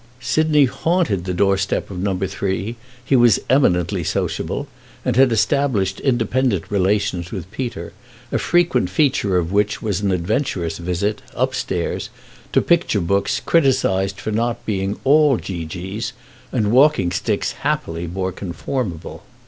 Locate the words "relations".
6.71-7.31